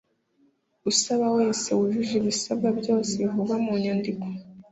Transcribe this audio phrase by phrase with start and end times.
[0.89, 4.25] Usaba wese wujuje ibisabwa byose bivugwa munyandiko